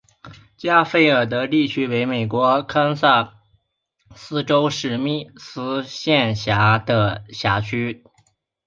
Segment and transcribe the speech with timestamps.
[0.57, 3.35] 加菲尔德镇区为美国堪萨
[4.15, 8.03] 斯州史密斯县辖下的镇区。